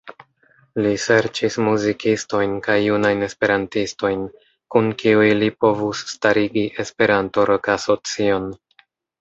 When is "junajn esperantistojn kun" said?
2.85-4.89